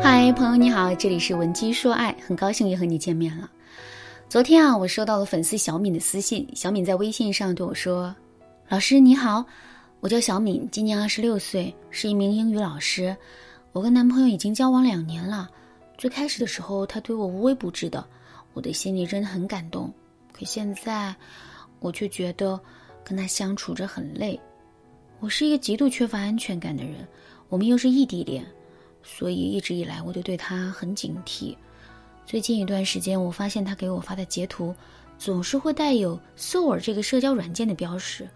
[0.00, 3.50] 嗨，朋友你好，这里是文姬说爱，很高兴又和你见面了。
[4.28, 8.14] 昨天啊，我收到了粉丝小敏的私信，小敏在微信上对我说
[8.68, 9.44] ：“老师你好，
[10.00, 13.16] 我叫小敏，今年二十六岁，是一名英语老师。
[13.72, 15.48] 我跟男朋友已经交往两年了。
[15.96, 18.06] 最开始的时候，他对我无微不至的，
[18.54, 19.92] 我的心里真的很感动。
[20.32, 21.14] 可现在，
[21.80, 22.58] 我却觉得
[23.04, 24.38] 跟他相处着很累。
[25.20, 27.06] 我是一个极度缺乏安全感的人，
[27.48, 28.46] 我们又是异地恋，
[29.16, 31.56] 所以一直以来我就对他很警惕。”
[32.26, 34.74] 最近一段时间，我发现他给我发的截图，
[35.18, 38.28] 总是会带有 “soul” 这个社交软件的标识，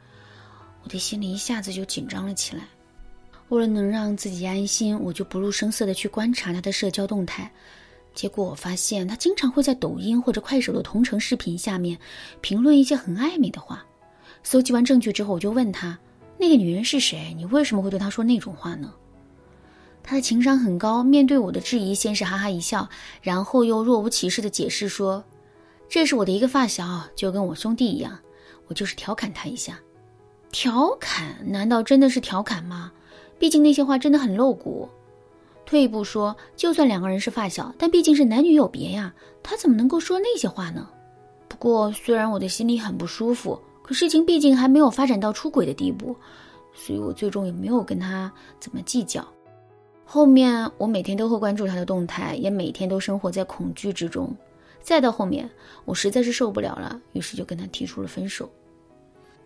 [0.82, 2.64] 我的心里一下子就紧张了起来。
[3.50, 7.52] 为了能让自己安心，我就不露声色的去观察他的社交动态。
[8.14, 11.98] 结果我发现，他经常会在抖音或者快手的同城视频下面
[12.40, 13.84] 评论一些很暧昧的话。
[14.42, 15.98] 搜集完证据之后，我就问他
[16.40, 17.34] ：“那个女人是谁？
[17.36, 18.90] 你为什么会对她说那种话呢？”
[20.02, 22.88] 他的情商很高，面对我的质疑，先是哈哈一笑，
[23.20, 25.22] 然后又若无其事的解释说
[25.88, 28.18] ：“这是我的一个发小，就跟我兄弟一样，
[28.66, 29.78] 我就是调侃他一下。”
[30.50, 31.36] 调侃？
[31.46, 32.92] 难道真的是调侃吗？
[33.38, 34.88] 毕竟那些话真的很露骨。
[35.64, 40.86] 退一步说，就算两个人是发小，但毕竟是男女有别呀，他怎么能够说那些话呢？
[41.48, 46.14] 不过虽然我的心里很不舒服，可事情毕竟还没有发展到出轨的地步，
[46.74, 49.26] 所以我最终也没有跟他怎么计较。
[50.14, 54.30] 后面我每天都会关注他的动态，也每天都生活在恐惧之中。
[54.82, 55.48] 再到后面，
[55.86, 58.46] 我实在是受不了了，于是就跟他提出了分手。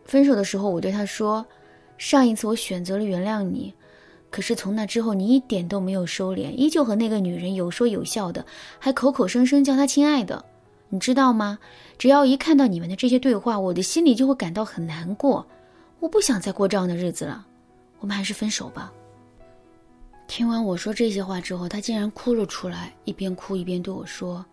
[0.07, 1.47] 分手的时候，我对他说
[1.99, 3.73] ：“上一次我选择了原谅你，
[4.29, 8.45] 可是从那之后，你一点都没有收敛，依旧和那个女人有说有笑的，
[8.81, 10.45] 还口口声声叫她亲爱的。
[10.89, 11.61] 你知道吗？
[11.97, 15.47] 只要一看到你们的这些对话，我的心里就会感到很难过。
[16.01, 17.47] 我不想再过这样的日子了，
[18.01, 18.93] 我们还是分手吧。”
[20.29, 24.45] 听完我说这些话之后，他竟然哭了出来，一边哭一边对我说：“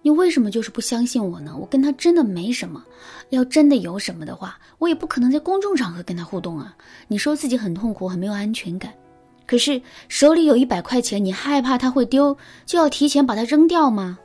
[0.00, 1.56] 你为什么就是不相信我呢？
[1.60, 2.82] 我跟他真的没什么，
[3.30, 6.74] 要真的有什么的话，我也不可能在公众场合跟他互动啊。
[7.08, 8.94] 你说自己很痛苦，很没有安全感，
[9.46, 14.18] 可是手里有一百块钱，你害怕他会丢，就要提前把它扔掉吗？”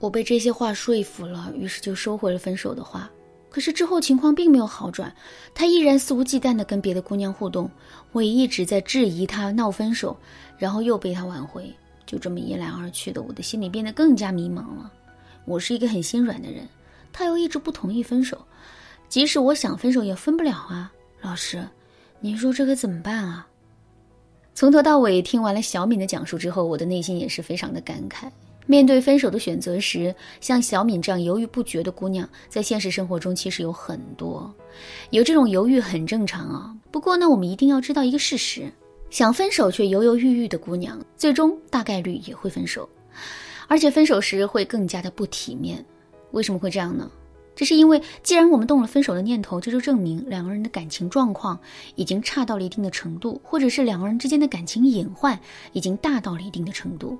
[0.00, 3.08] 我被这些话说服了，于是就收回了分手的话。
[3.52, 5.14] 可是之后情况并没有好转，
[5.54, 7.70] 他依然肆无忌惮地跟别的姑娘互动。
[8.10, 10.16] 我也一直在质疑他闹分手，
[10.56, 11.70] 然后又被他挽回，
[12.06, 14.90] 就这么一来二去的，我的心里变得更加迷茫了。
[15.44, 16.66] 我是一个很心软的人，
[17.12, 18.42] 他又一直不同意分手，
[19.10, 20.90] 即使我想分手也分不了啊！
[21.20, 21.62] 老师，
[22.20, 23.46] 您说这可怎么办啊？
[24.54, 28.30] 从头到尾听完了小敏的讲述之后，我的内心也是非常的感慨。
[28.66, 34.52] 面对分手的选择时，像小敏这样犹豫不决的姑娘，在现实生活中其实有很多。
[35.10, 36.74] 有这种犹豫很正常啊。
[36.90, 38.70] 不过呢，我们一定要知道一个事实：
[39.10, 42.88] 想分手却犹犹豫豫的姑娘，最终大概率也会分手，
[43.66, 45.84] 而且分手时会更加的不体面。
[46.30, 47.10] 为什么会这样呢？
[47.54, 51.58] 这是因为，既然我们动了分手的念头，这就证明两个人的感情状况
[51.96, 55.38] 已经差到了一定的程度，或者是两个人之间的感情隐患
[55.74, 57.18] 已经大到了一定的程度。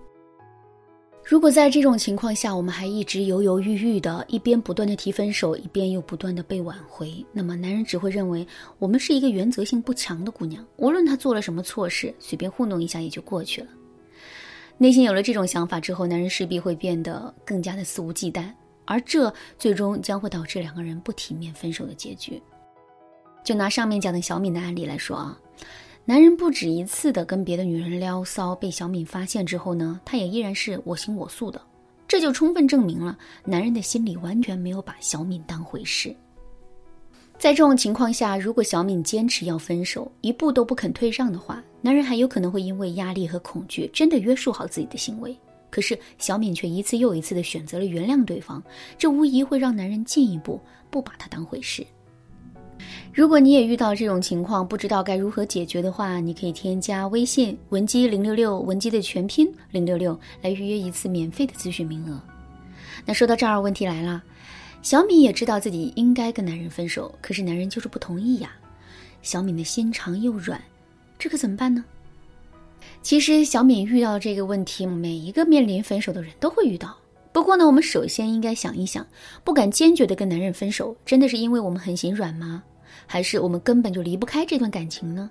[1.24, 8.46] 如果在这种情况下，我们还一直犹犹豫豫的，一边不断的提分手，一边又不断的被挽回，那么男人只会认为
[8.78, 13.68] 我们是一个原则性不强的姑娘，无论他做了什么错事，随便糊弄一下也就过去了。
[14.78, 18.52] 内心有了这种想法之后，男人势必会变得更加的肆无忌惮，
[18.84, 22.42] 而这最终将会导致两个人不体面分手的结局。
[23.44, 25.38] 就拿上面讲的小敏的案例来说啊。
[26.04, 31.62] 男人不止一次的跟别的女人撩骚，被小敏发现之后呢，他也依然是我行我素的，
[32.08, 36.14] 这就充分证明了男人的心里完全没有把小敏当回事。
[37.38, 45.36] 在这种情况下，如果小敏坚持要分手，一步都不肯退让的话，男人还有可能会因为压力和恐惧，真的约束好自己的行为。
[45.70, 48.60] 可是小敏却一次又一次的选择了原谅对方，
[48.98, 50.60] 这无疑会让男人进一步
[50.90, 51.86] 不把她当回事。
[53.14, 62.18] 如果你也遇到这种情况，不知道该如何解决的话，你可以添加微信文姬零六六，文姬的全拼零六六，来预约一次免费的咨询名额。
[63.04, 64.22] 那说到这儿，问题来了，
[64.80, 68.50] 小敏也知道自己应该跟男人分手，可是男人就是不同意呀。
[69.20, 70.58] 小敏的心肠又软，
[71.18, 71.84] 这可怎么办呢？
[73.02, 76.96] 其实小敏遇到这个问题，每一个面临分手的人都会遇到。
[77.30, 79.06] 不过呢，我们首先应该想一想，
[79.44, 82.62] 不敢坚决的跟男人分手，真的是因为我们很心软吗？
[83.06, 85.30] 还是我们根本就离不开这段感情呢？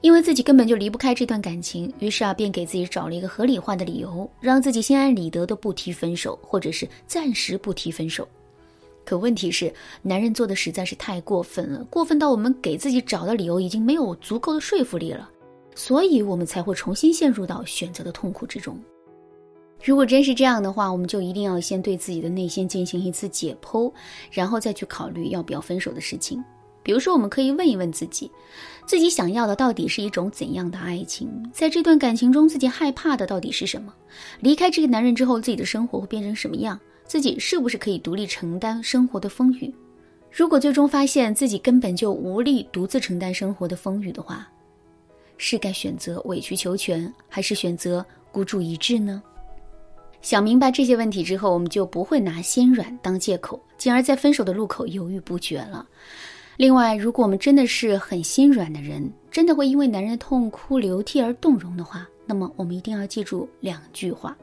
[0.00, 8.26] 因为自己根本就离不开这段感情，于是啊，便给自己找了一个合理化的理由，让自己心安理得的不提分手，或者是暂时不提分手。
[9.04, 15.28] 可问题是，男人做的实在是太过分了，过分到我们给自己找的理由已经没有足够的说服力了。
[15.74, 18.78] 所以我们才会重新陷入到选择的痛苦之中。
[19.82, 23.92] 如果真是这样的话，我们就一定要先对自己的内心进行一次解剖，
[24.30, 26.42] 然后再去考虑要不要分手的事情。
[26.82, 28.30] 比如说，我们可以问一问自己，
[28.86, 31.28] 自己想要的到底是一种怎样的爱情？
[31.52, 33.92] 在这段感情中，自己害怕的到底是什么？
[34.40, 36.78] 离开这个男人之后，自己的生活会变成什么样？
[37.04, 39.74] 自己是不是可以独立承担生活的风雨？
[40.30, 44.48] 如果最终发现自己根本就无力独自承担生活的风雨的话，
[45.36, 49.20] 是该选择委曲求全，还是选择孤注一掷呢？
[50.22, 55.84] 想明白这些问题之后，我们就不会拿心软当借口，进而在分手的路口犹豫不决了。
[56.60, 64.36] 另外，如果我们真的是很心软的人，真的会因为男人的痛哭流涕而动容的话，那么我们一定要记住两句话。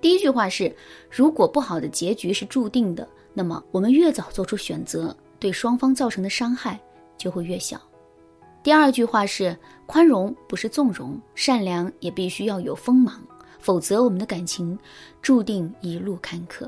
[0.00, 0.74] 第一句话是：
[1.10, 6.80] 如果不好的结局是注定的，那么我们越早做出选择，对双方造成的伤害
[7.18, 7.78] 就会越小。
[8.62, 9.54] 第二句话是：
[9.84, 13.20] 宽容不是纵容，善良也必须要有锋芒。
[13.58, 14.78] 否则，我们的感情
[15.20, 16.66] 注定一路坎坷。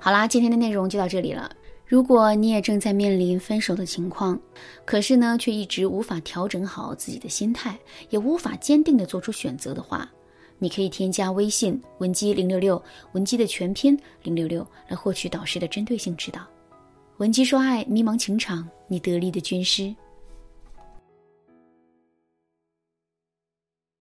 [0.00, 1.48] 好啦，今天的内容就到这里了。
[1.88, 4.38] 如果你也正在面临分手的情况，
[4.84, 7.78] 可是呢，却一直无法调整好自己的心态，
[8.10, 10.06] 也无法坚定的做出选择的话，
[10.58, 12.80] 你可以添加微信文姬零六六，
[13.12, 16.46] 文姬的全拼零六六，来获取导师的针对性指导。
[17.16, 19.94] 文姬说爱，迷茫情场，你得力的军师。